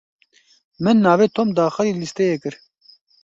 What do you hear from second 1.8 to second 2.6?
lîsteyê kir.